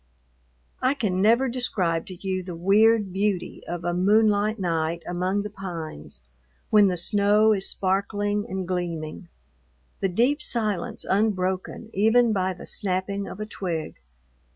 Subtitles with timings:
[0.81, 5.49] I can never describe to you the weird beauty of a moonlight night among the
[5.51, 6.23] pines
[6.71, 9.29] when the snow is sparkling and gleaming,
[9.99, 13.97] the deep silence unbroken even by the snapping of a twig.